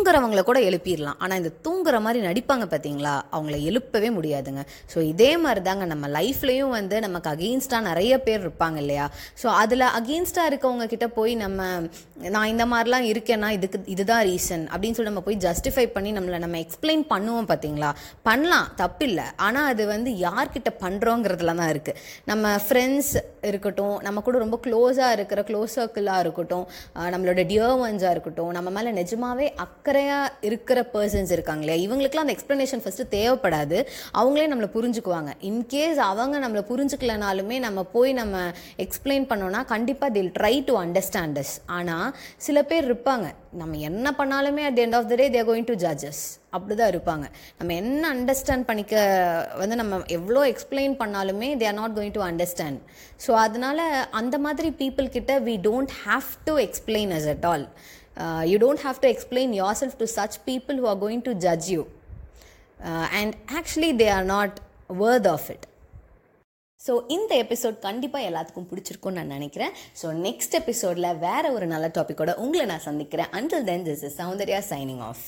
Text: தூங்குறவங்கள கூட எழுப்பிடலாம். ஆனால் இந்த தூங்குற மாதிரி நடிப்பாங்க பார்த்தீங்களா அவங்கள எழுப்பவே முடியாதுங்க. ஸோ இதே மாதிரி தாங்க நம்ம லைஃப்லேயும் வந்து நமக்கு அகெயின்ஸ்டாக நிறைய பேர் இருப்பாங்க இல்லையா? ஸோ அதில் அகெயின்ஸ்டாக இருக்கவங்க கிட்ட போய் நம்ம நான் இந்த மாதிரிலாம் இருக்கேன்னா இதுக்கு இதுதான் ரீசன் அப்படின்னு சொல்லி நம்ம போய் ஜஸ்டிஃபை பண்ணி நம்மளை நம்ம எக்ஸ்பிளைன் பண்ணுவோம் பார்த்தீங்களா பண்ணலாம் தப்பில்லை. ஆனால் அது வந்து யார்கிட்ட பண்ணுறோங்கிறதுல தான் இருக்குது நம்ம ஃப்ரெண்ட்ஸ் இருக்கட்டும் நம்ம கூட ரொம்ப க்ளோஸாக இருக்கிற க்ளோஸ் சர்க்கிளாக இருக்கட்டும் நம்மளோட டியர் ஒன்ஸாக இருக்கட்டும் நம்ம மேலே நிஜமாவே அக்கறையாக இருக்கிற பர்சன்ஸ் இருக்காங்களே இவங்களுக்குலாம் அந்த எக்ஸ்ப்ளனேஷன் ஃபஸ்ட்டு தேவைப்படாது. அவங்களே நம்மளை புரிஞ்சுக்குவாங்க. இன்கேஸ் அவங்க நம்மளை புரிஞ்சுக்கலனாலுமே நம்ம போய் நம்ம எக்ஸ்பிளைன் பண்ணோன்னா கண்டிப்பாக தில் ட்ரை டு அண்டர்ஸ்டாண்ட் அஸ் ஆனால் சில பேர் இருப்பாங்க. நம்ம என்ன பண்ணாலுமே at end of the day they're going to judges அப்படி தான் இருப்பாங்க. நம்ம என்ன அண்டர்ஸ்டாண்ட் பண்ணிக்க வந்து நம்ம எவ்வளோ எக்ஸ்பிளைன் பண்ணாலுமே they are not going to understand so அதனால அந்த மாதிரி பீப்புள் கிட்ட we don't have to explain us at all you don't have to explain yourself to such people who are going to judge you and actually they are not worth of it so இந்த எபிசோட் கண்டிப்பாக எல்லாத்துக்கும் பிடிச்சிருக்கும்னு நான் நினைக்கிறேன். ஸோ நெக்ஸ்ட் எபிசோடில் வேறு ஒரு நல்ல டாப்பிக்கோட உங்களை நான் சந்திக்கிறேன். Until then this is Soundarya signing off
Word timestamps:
தூங்குறவங்கள 0.00 0.42
கூட 0.48 0.58
எழுப்பிடலாம். 0.66 1.16
ஆனால் 1.22 1.38
இந்த 1.40 1.50
தூங்குற 1.64 1.96
மாதிரி 2.04 2.20
நடிப்பாங்க 2.26 2.66
பார்த்தீங்களா 2.72 3.14
அவங்கள 3.34 3.56
எழுப்பவே 3.70 4.08
முடியாதுங்க. 4.18 4.62
ஸோ 4.92 4.98
இதே 5.08 5.32
மாதிரி 5.42 5.60
தாங்க 5.66 5.84
நம்ம 5.90 6.08
லைஃப்லேயும் 6.16 6.72
வந்து 6.76 6.96
நமக்கு 7.04 7.28
அகெயின்ஸ்டாக 7.32 7.86
நிறைய 7.88 8.12
பேர் 8.26 8.40
இருப்பாங்க 8.44 8.78
இல்லையா? 8.82 9.06
ஸோ 9.40 9.46
அதில் 9.62 9.86
அகெயின்ஸ்டாக 9.98 10.50
இருக்கவங்க 10.50 10.84
கிட்ட 10.92 11.06
போய் 11.18 11.32
நம்ம 11.42 11.66
நான் 12.36 12.50
இந்த 12.52 12.64
மாதிரிலாம் 12.72 13.08
இருக்கேன்னா 13.10 13.50
இதுக்கு 13.56 13.80
இதுதான் 13.94 14.24
ரீசன் 14.30 14.64
அப்படின்னு 14.72 14.98
சொல்லி 14.98 15.12
நம்ம 15.12 15.24
போய் 15.28 15.38
ஜஸ்டிஃபை 15.46 15.84
பண்ணி 15.96 16.12
நம்மளை 16.18 16.38
நம்ம 16.44 16.58
எக்ஸ்பிளைன் 16.64 17.04
பண்ணுவோம் 17.12 17.50
பார்த்தீங்களா 17.52 17.90
பண்ணலாம் 18.28 18.70
தப்பில்லை. 18.80 19.26
ஆனால் 19.48 19.68
அது 19.74 19.86
வந்து 19.94 20.12
யார்கிட்ட 20.26 20.72
பண்ணுறோங்கிறதுல 20.84 21.56
தான் 21.60 21.72
இருக்குது 21.74 22.00
நம்ம 22.32 22.54
ஃப்ரெண்ட்ஸ் 22.66 23.12
இருக்கட்டும் 23.50 23.96
நம்ம 24.08 24.24
கூட 24.30 24.38
ரொம்ப 24.44 24.58
க்ளோஸாக 24.68 25.18
இருக்கிற 25.18 25.42
க்ளோஸ் 25.50 25.76
சர்க்கிளாக 25.80 26.24
இருக்கட்டும் 26.26 26.66
நம்மளோட 27.16 27.40
டியர் 27.52 27.78
ஒன்ஸாக 27.86 28.14
இருக்கட்டும் 28.16 28.52
நம்ம 28.58 28.68
மேலே 28.78 28.90
நிஜமாவே 29.02 29.48
அக்கறையாக 29.90 30.46
இருக்கிற 30.48 30.80
பர்சன்ஸ் 30.92 31.30
இருக்காங்களே 31.34 31.74
இவங்களுக்குலாம் 31.84 32.26
அந்த 32.26 32.34
எக்ஸ்ப்ளனேஷன் 32.36 32.82
ஃபஸ்ட்டு 32.82 33.06
தேவைப்படாது. 33.14 33.78
அவங்களே 34.20 34.46
நம்மளை 34.50 34.68
புரிஞ்சுக்குவாங்க. 34.76 35.30
இன்கேஸ் 35.48 36.00
அவங்க 36.10 36.36
நம்மளை 36.44 36.62
புரிஞ்சுக்கலனாலுமே 36.70 37.56
நம்ம 37.66 37.82
போய் 37.94 38.12
நம்ம 38.20 38.36
எக்ஸ்பிளைன் 38.84 39.26
பண்ணோன்னா 39.30 39.62
கண்டிப்பாக 39.72 40.14
தில் 40.16 40.32
ட்ரை 40.38 40.54
டு 40.68 40.76
அண்டர்ஸ்டாண்ட் 40.84 41.40
அஸ் 41.42 41.54
ஆனால் 41.78 42.06
சில 42.46 42.62
பேர் 42.70 42.88
இருப்பாங்க. 42.90 43.26
நம்ம 43.60 43.78
என்ன 43.90 44.08
பண்ணாலுமே 44.20 44.64
at 44.70 44.80
end 44.84 44.96
of 44.98 45.10
the 45.12 45.16
day 45.22 45.28
they're 45.36 45.48
going 45.50 45.68
to 45.72 45.76
judges 45.84 46.22
அப்படி 46.56 46.74
தான் 46.80 46.92
இருப்பாங்க. 46.94 47.24
நம்ம 47.58 47.74
என்ன 47.82 48.02
அண்டர்ஸ்டாண்ட் 48.16 48.66
பண்ணிக்க 48.70 48.94
வந்து 49.60 49.76
நம்ம 49.82 50.02
எவ்வளோ 50.18 50.42
எக்ஸ்பிளைன் 50.54 50.94
பண்ணாலுமே 51.04 51.48
they 51.60 51.68
are 51.72 51.78
not 51.82 51.96
going 51.98 52.16
to 52.18 52.24
understand 52.30 52.80
so 53.26 53.32
அதனால 53.46 53.80
அந்த 54.20 54.38
மாதிரி 54.46 54.70
பீப்புள் 54.82 55.14
கிட்ட 55.16 55.34
we 55.48 55.56
don't 55.70 55.94
have 56.04 56.30
to 56.50 56.54
explain 56.66 57.12
us 57.18 57.28
at 57.34 57.46
all 57.52 57.66
you 58.52 58.58
don't 58.66 58.84
have 58.86 59.00
to 59.04 59.10
explain 59.14 59.54
yourself 59.82 59.98
to 60.02 60.08
such 60.18 60.38
people 60.50 60.78
who 60.82 60.88
are 60.92 61.00
going 61.04 61.24
to 61.30 61.34
judge 61.46 61.68
you 61.76 61.82
and 63.20 63.34
actually 63.58 63.92
they 64.02 64.08
are 64.18 64.28
not 64.36 64.56
worth 65.02 65.28
of 65.34 65.48
it 65.54 65.66
so 66.80 66.92
இந்த 67.14 67.32
எபிசோட் 67.44 67.76
கண்டிப்பாக 67.86 68.28
எல்லாத்துக்கும் 68.28 68.68
பிடிச்சிருக்கும்னு 68.70 69.18
நான் 69.18 69.34
நினைக்கிறேன். 69.36 69.72
ஸோ 70.00 70.06
நெக்ஸ்ட் 70.26 70.54
எபிசோடில் 70.60 71.18
வேறு 71.26 71.48
ஒரு 71.56 71.66
நல்ல 71.72 71.86
டாப்பிக்கோட 71.96 72.32
உங்களை 72.44 72.64
நான் 72.70 72.86
சந்திக்கிறேன். 72.86 73.30
Until 73.38 73.66
then 73.70 73.84
this 73.88 74.04
is 74.08 74.16
Soundarya 74.22 74.60
signing 74.70 75.02
off 75.10 75.24